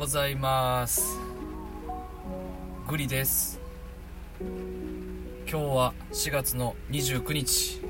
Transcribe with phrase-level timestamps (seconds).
[0.00, 1.18] ございます。
[2.88, 3.60] グリです。
[4.40, 4.46] 今
[5.46, 7.82] 日は4月の29日。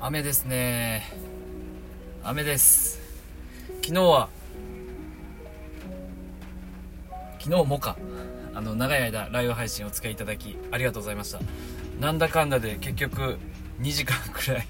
[0.00, 1.04] 雨ですね。
[2.24, 2.98] 雨です。
[3.80, 4.28] 昨日は
[7.38, 7.96] 昨日もか。
[8.54, 11.38] あの長い間ライブ配信お付き合いいただきありがとうございました。
[12.00, 13.38] なんだかんだで結局
[13.80, 14.66] 2時間くらい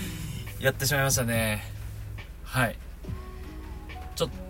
[0.58, 1.70] やってしまいましたね。
[2.44, 2.78] はい。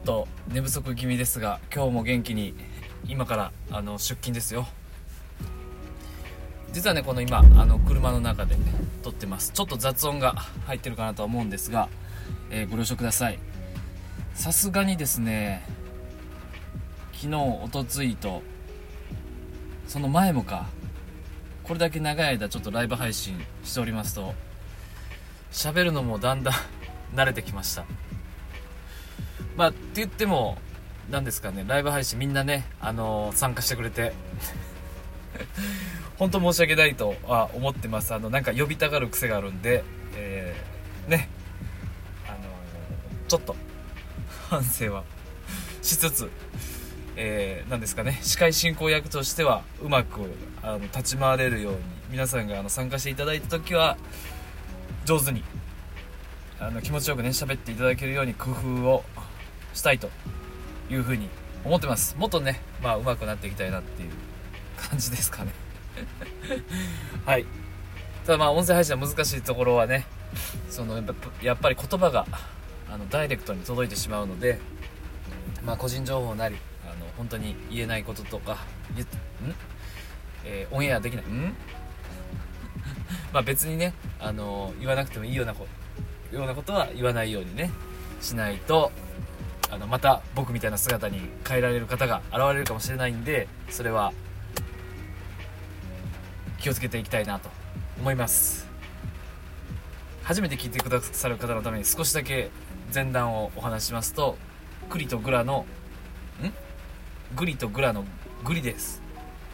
[0.04, 2.54] と寝不足気味ですが今日も元気に
[3.06, 4.66] 今からあの出勤ですよ。
[6.72, 8.62] 実はねこの今あの車の中でね
[9.02, 9.52] 撮ってます。
[9.52, 10.32] ちょっと雑音が
[10.66, 11.88] 入ってるかなとは思うんですが、
[12.50, 13.38] えー、ご了承ください。
[14.34, 15.64] さすがにですね
[17.12, 18.42] 昨日おとついと
[19.86, 20.66] その前もか
[21.62, 24.34] これだけ長い間ちょっとライブ配信しておりますと
[25.52, 26.54] 喋るのもだんだん
[27.14, 27.84] 慣れてきました。
[29.56, 30.58] まあって言っても
[31.10, 34.12] 何ですかねライブ配信みんなねあのー、参加してくれて。
[36.16, 38.14] 本当申し訳ないとは思ってます。
[38.14, 39.82] あのなんか呼びたがる癖があるんで、
[40.14, 41.28] えー、ね。
[42.28, 42.40] あのー、
[43.26, 43.56] ちょっと
[44.48, 45.02] 反省は
[45.82, 46.30] しつつ
[47.16, 50.20] えー、なんですかね司会進行役としてはうまく
[50.62, 51.78] あの立ち回れるように
[52.10, 53.96] 皆さんがあの参加していただいた時は
[55.04, 55.44] 上手に
[56.58, 59.04] あの気持ちよくね喋っていただけるように工夫を
[59.74, 60.08] したいと
[60.90, 61.28] いうふうに
[61.64, 62.16] 思ってます。
[62.16, 64.10] もっとねまあ上手くなっていきたいなっていう
[64.76, 65.52] 感じですかね。
[67.26, 67.46] はい。
[68.24, 70.06] ただまあ音声配信は難しいところはね
[70.70, 71.02] その
[71.42, 72.26] やっぱり言葉が
[72.90, 74.58] あのダイレクトに届いてしまうので
[75.64, 78.56] まあ個人情報なりあの本当に言えないこととかん、
[80.44, 81.24] えー、オンエアできない。
[81.26, 81.54] ん？
[83.32, 87.70] まあ別にねあの言わなくてもいいようなようなことは言わないようにね
[88.20, 88.90] しないと
[89.74, 94.12] あのまた僕みたいな姿に変えられる方が現れるかもしれないんでそれは
[96.60, 97.50] 気をつけていきたいなと
[97.98, 98.68] 思います。
[100.22, 102.50] 初めて聞いてくださる方のために少しだけ
[102.94, 104.38] 前段をお話ししますと
[104.88, 105.66] クリとグラの
[106.40, 106.52] ん？
[107.36, 108.04] グリとグラの
[108.44, 109.02] グリです。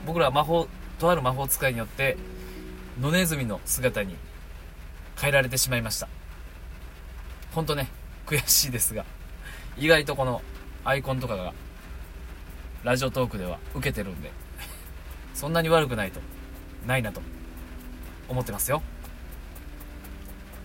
[0.06, 2.18] 僕らは魔法とある魔法使いによって
[3.00, 4.16] 野ネズミの姿に
[5.18, 6.08] 変えられてしまいました。
[7.52, 7.88] ほんとね
[8.26, 9.06] 悔しいですが。
[9.80, 10.42] 意外とこの
[10.84, 11.54] アイコンとかが
[12.84, 14.30] ラジオトークでは受けてるんで
[15.34, 16.20] そんなに悪くないと
[16.86, 17.22] ないなと
[18.28, 18.82] 思ってますよ。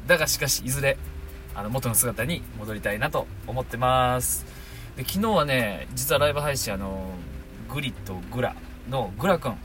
[0.06, 0.98] だがしかしいずれ
[1.56, 4.46] あの元の姿に戻りたいなと思ってます。
[4.98, 7.10] で昨日はね実はライブ配信あの
[7.74, 8.54] グリとグラ
[8.90, 9.58] のグラくん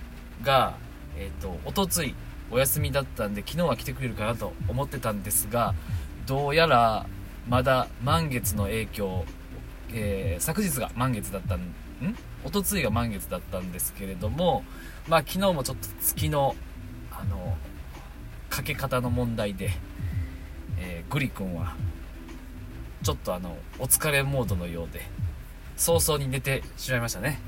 [0.43, 0.75] が
[1.17, 2.15] えっ、ー、とおとつい
[2.53, 5.75] お休みだったんで昨日は来てくれるかなと思ってたんですが
[6.27, 7.07] どうやら
[7.49, 9.25] まだ満月の影響、
[9.93, 11.65] えー、昨日が満月だったん、ん？
[12.45, 14.65] おとついが満月だったんですけれども、
[15.09, 16.55] まあ昨日もちょっと月の、
[17.13, 17.57] あの、
[18.49, 19.71] かけ方の問題で、
[20.79, 21.75] えー、グリ君は、
[23.03, 25.03] ちょっとあの、お疲れモードのようで、
[25.77, 27.41] 早々に寝てしまいましたね。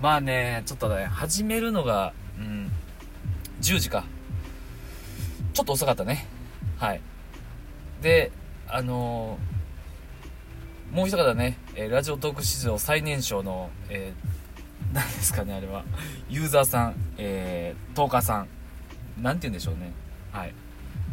[0.00, 2.70] まあね、ちょっとね、始めるのが、うん、
[3.60, 4.04] 10時か。
[5.52, 6.26] ちょっと遅かったね。
[6.78, 7.00] はい。
[8.02, 8.32] で、
[8.66, 9.53] あのー、
[10.94, 15.84] もう一方ね、えラジオトーク史上最年少の、えー、何ですかね、あれは、
[16.30, 18.48] ユーザーさん、えー、トーカーさん、
[19.20, 19.90] なんて言うんでしょうね。
[20.30, 20.54] はい。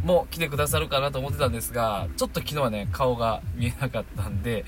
[0.03, 4.65] もう来てくださるかなと思ってたんですが、ちょっと昨日はね、顔が見えなかったんで、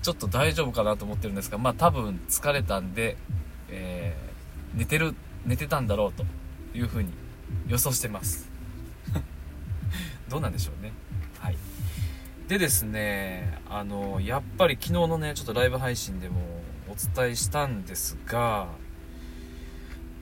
[0.00, 3.18] ちょっと大丈夫かなと思ってるんですが、まあ多分疲れたんで、
[3.68, 6.24] えー、寝てる、寝てたんだろうと
[6.74, 7.12] いうふうに
[7.66, 8.48] 予想してます。
[10.30, 10.92] どうなんでしょうね。
[12.48, 16.40] でですね、あの、やっぱり昨日のね、ちょっとライブ配信でも
[16.88, 18.68] お伝えしたんですが、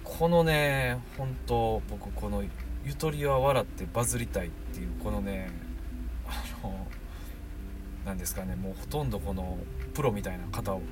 [0.03, 2.42] このね、本当僕この
[2.84, 5.52] ゆとりは笑ってバズりたいっていうこのね、
[6.26, 6.88] あの、
[8.05, 9.56] なんですかね、もうほとんどこの
[9.94, 10.82] プロみたいな方を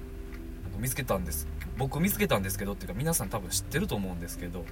[0.78, 1.48] 見つけたんです。
[1.76, 4.64] 僕見つけたんですけどっていうか皆さん多分知ってると思うんですけど、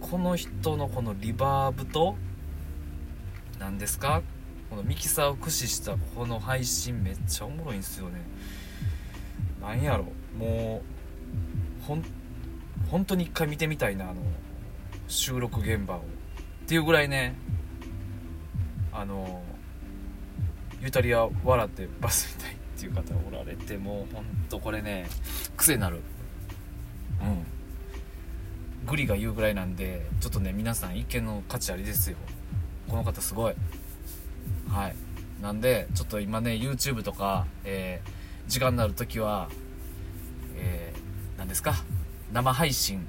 [0.00, 2.16] この人のこのリバーブと、
[3.58, 4.22] 何ですか
[4.70, 8.20] このミキサーを駆使したこの配信めっちゃおもろいんすよね。
[9.60, 10.04] なんやろ。
[10.38, 10.82] も
[11.82, 12.04] うほん
[12.90, 14.22] 本当に一回見てみたいなあの
[15.08, 15.98] 収録現場を。
[15.98, 16.02] っ
[16.68, 17.34] ていうぐらいね
[18.92, 19.42] あの
[20.82, 25.06] ゆたりは笑ってバスみたいっていう方おられてもうほんとこれね
[25.56, 26.00] 癖になる。
[27.22, 28.86] うん。
[28.86, 32.16] グリが言うぐらいなんでちょっとね皆さん一見の価値ありですよ。
[32.86, 33.54] この方すごい。
[34.68, 34.96] はい。
[35.42, 39.48] なんでちょっと今ね YouTube とか、えー、時間のある時は、
[40.56, 41.74] えー、何ですか
[42.32, 43.06] 生配信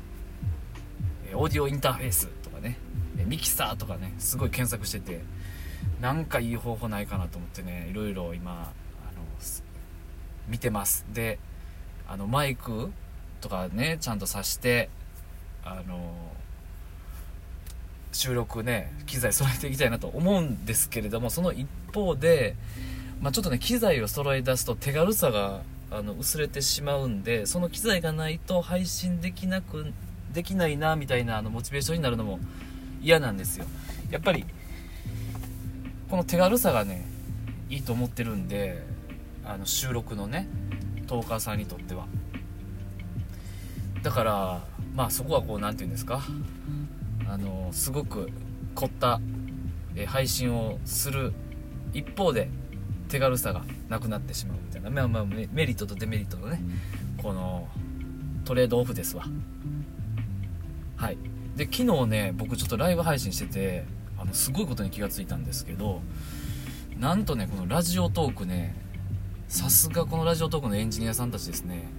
[1.33, 2.77] オーディオインターフェースとかね
[3.15, 5.21] ミキサーとかねすごい検索してて
[6.01, 9.21] なんかいい方法ないかなと思ってねいろいろ今あの
[10.47, 11.05] 見てます。
[11.13, 11.39] で
[12.07, 12.91] あのマイク
[13.41, 14.89] とかねちゃんとさして
[15.63, 16.13] あの
[18.11, 22.55] 収録ね機材揃えていきたいなと思うんですけれどもその一方で、
[23.21, 25.61] まあ、ちょっとね機材を揃え出すと手軽さが
[25.91, 29.91] あの薄れてしまうんでその機材がないと配信できなく
[30.33, 32.39] できないなみたいなあのモチベーションになるのも
[33.01, 33.65] 嫌なんですよ。
[34.11, 34.45] やっぱり
[36.09, 37.05] この手軽さがね
[37.69, 38.83] いいと思ってるんで
[39.45, 40.47] あの収録のね
[41.07, 42.07] トーカーさんにとっては。
[44.03, 44.63] だから
[44.95, 46.21] まあそこはこう何て言うんですか？
[47.29, 48.29] あのすごく
[48.73, 49.21] 凝った、
[49.95, 51.33] え配信をする
[51.93, 52.49] 一方で
[53.07, 56.61] 手軽さがなくなってしまうみたいな、まあ、まあメリットとデメリットのね
[57.21, 57.67] この
[58.45, 59.25] トレードオフですわ。
[60.95, 61.17] はい。
[61.55, 63.85] で昨日ね僕ちょっとライブ配信してて
[64.17, 66.01] あのすごいことに気がついたんですけど
[66.97, 68.75] なんとねこのラジオトークね
[69.47, 71.89] さすがこのラジオトークのエンジニアさんたちですね。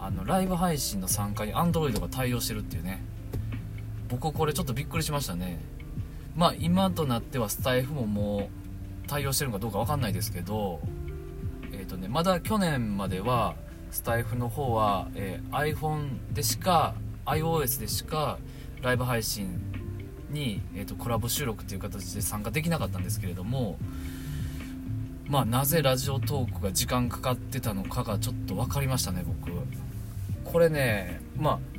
[0.00, 3.04] あのライブ配信の参加に Android が対応してるっていうね。
[4.12, 5.58] 僕これちょっとびっくりしましたね。
[6.36, 8.50] まあ今となってはスタイフもも
[9.04, 10.80] う対応してるのかどうか分かんないですけど
[11.72, 13.54] えっ、ー、とねまだ去年までは
[13.90, 16.94] スタイフの方は、えー、iPhone でしか
[17.24, 18.38] iOS でしか
[18.82, 19.60] ライブ配信
[20.30, 23.78] に、えーと、コラボ収録っていう形で参加できなかったんですけれども
[25.26, 29.50] まあなぜラジオトークが時間かかってたのかがちょっと分かりましたね僕。
[30.44, 31.71] これねまあ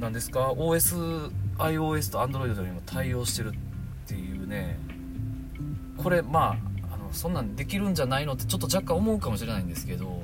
[0.00, 3.52] 何ですか？OS iOS と Android にも対応してるっ
[4.06, 4.78] ていうね。
[5.96, 6.56] これま
[6.90, 10.22] ああのそんなんできるんじゃないのってちょっと若干思うかもしれないんですけど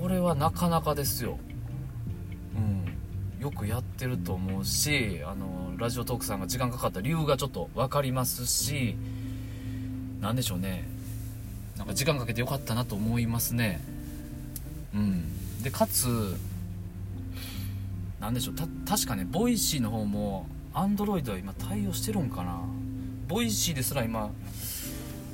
[0.00, 1.38] これはなかなかですよ。
[2.56, 3.42] うん。
[3.42, 8.96] よくやってると思うしあのラジオトークさんが時間かかった理由がちょっと分かりますし
[10.20, 10.88] 何でしょうね。
[11.76, 13.80] なんか時間かけてよかったなと思いますね。
[14.92, 15.62] うん。
[15.62, 16.36] でかつ
[18.20, 18.54] 何でしょう
[18.88, 22.60] 確かね Voicy の方も Android は今対応してるんかな。
[23.26, 24.30] Voicy ですら今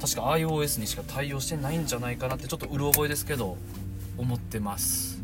[0.01, 3.57] 確か iOS にしか対応してないんじゃないかなってちょっとうる覚えですけど
[4.19, 5.23] 思ってます。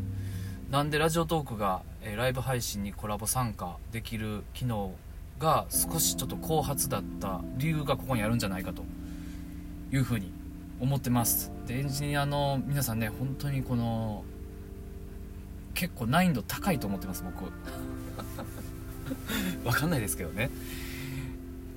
[0.69, 4.93] なんで Radiotalk が、えー、ライブ配信にコラボ参加できる機能
[5.39, 8.83] が少しちょっと後発だった理由がここにあるんじゃないかと。
[9.93, 10.31] いうふうに
[10.79, 11.51] 思ってます。
[11.67, 14.23] でエンジニアの皆さんね本当にこの
[15.81, 17.45] 結構難易度高いと思ってます僕。
[19.65, 20.51] わかんないですけどね。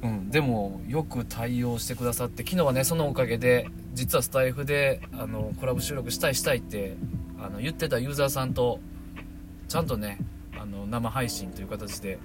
[0.03, 6.97] うんでもよく対応してくださって昨日はねそのおかげで実はスタイフであのコラボ収録したいしたいって
[7.41, 8.79] あの言ってたユーザーさんと
[9.69, 10.19] ちゃんとね
[10.61, 12.19] あの生配信という形で、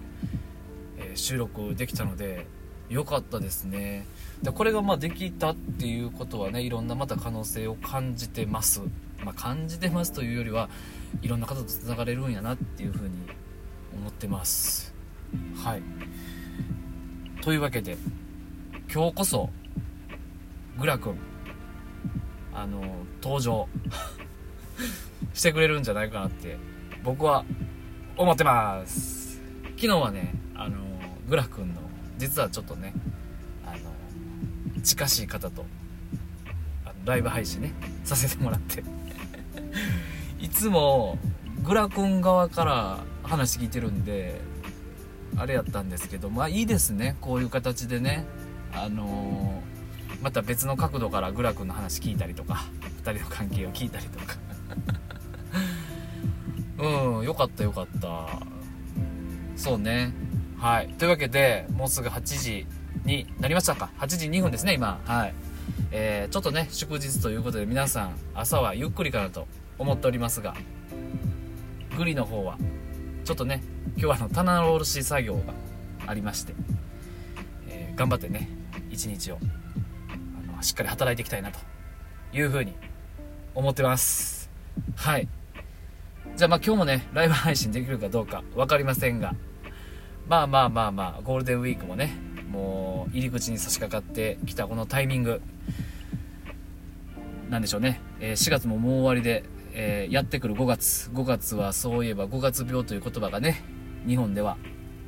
[0.98, 2.46] えー、収録できたので
[2.90, 4.06] 良かったですね。
[4.44, 8.82] でこれがまあできたっていうことはねいろんなまた可能性を感じてます。
[9.24, 10.70] まあ、感じてますというよりは
[11.22, 13.12] いろんな方とつながれるんやなっていうふうに
[13.94, 14.94] 思ってます。
[15.64, 15.82] はい。
[17.42, 17.98] というわけで
[18.94, 19.50] 今日こそ
[20.78, 21.18] グラ君
[22.54, 22.82] あの
[23.22, 23.68] 登場。
[25.34, 26.58] してくれるんじゃないかなって
[27.04, 27.46] 僕は
[28.18, 29.40] 思ってます。
[29.78, 30.78] 昨日はねあの
[31.28, 31.82] グラ君の
[32.18, 32.94] 実はちょっとね
[33.66, 33.72] あ
[34.76, 35.66] の近しい方と
[37.06, 37.74] ライブ配信ね
[38.04, 38.84] させてもらって。
[40.40, 41.18] いつも
[41.64, 44.40] グラ君側から話聞いてるんで
[45.38, 47.16] あれやったんですけどまあいいですね。
[47.22, 48.26] こういう形でね。
[48.72, 52.66] あのー、また別の角度からグラ君の話聞いたりとか
[53.04, 54.36] 2人の関係を聞いたりとか。
[57.20, 58.40] うんよかったよかった。
[59.56, 60.14] そうね。
[60.58, 60.94] はい。
[60.98, 62.68] というわけでもうすぐ8時
[63.06, 63.92] になりましたか。
[63.98, 65.00] 8時2分ですね今。
[65.06, 65.34] はい。
[65.92, 69.48] えー、ちょっとね祝日ということで皆さん朝はゆっくりかなと
[69.80, 70.56] 思っておりますが
[71.98, 72.58] グリの方は
[73.26, 73.64] ちょっとね
[73.96, 75.54] 今日はあの棚卸し作業が
[76.06, 76.54] ありまして、
[77.70, 78.50] えー、頑張ってね
[78.90, 79.40] 一日を
[80.52, 81.60] あのしっかり働いていきたいなと
[82.34, 82.74] いうふうに
[83.56, 84.50] 思ってます。
[84.96, 85.28] はい。
[86.36, 89.36] じゃあまあ今日もねライブ配信できるかどうか分かりませんが
[90.28, 92.16] まあまあまあまあゴールデンウィークもね
[92.50, 95.42] もう入り口に差し掛かってきたこのタイミング
[97.50, 101.10] なんでしょうね、えー、4月ももう終わりで、えー、やってくる5月。
[101.14, 103.64] 5月はそういえば5月病という言葉がね
[104.08, 104.58] 日本では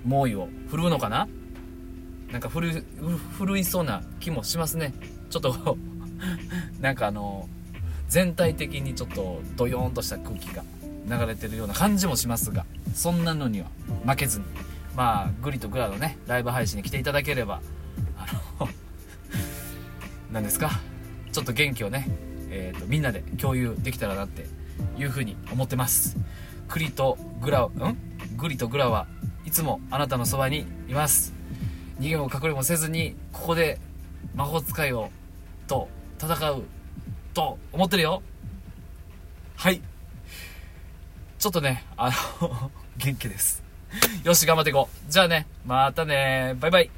[0.06, 1.28] 猛威を振るうのかな？
[2.32, 4.94] なんか振るいそうな気もしますね。
[5.30, 5.78] ちょっと
[6.80, 7.48] なんかあの
[8.08, 10.64] 全体的にちょっとドヨーンとした空気が
[11.08, 13.68] 流れてるような感じもしますがそんなのには
[14.06, 14.46] 負けずに
[14.96, 17.62] まあグリとグラのねライブ配信に来ていただければ
[18.18, 18.26] あ
[18.60, 18.70] の
[20.32, 20.72] 何ですか？
[21.32, 22.10] ちょっと元気をね、
[22.52, 24.46] えーと、みんなで共有できたらなって
[24.98, 26.18] いうふうに思ってます。
[26.68, 27.98] クリとグラうん？
[28.38, 29.08] グリとグラは
[29.46, 31.34] いつもあなたのそばにいます。
[32.00, 33.80] 逃げも隠れもせずにここで
[34.36, 35.10] 魔法使いを
[35.68, 35.88] と
[36.20, 36.64] 戦う
[37.34, 38.22] と思ってるよ。
[39.56, 39.82] はい。
[41.40, 43.64] ちょっとねあの 元気です。
[44.24, 45.12] よし頑張っていこう。
[45.12, 46.56] じゃあねまたね。
[46.60, 46.90] バイバイ。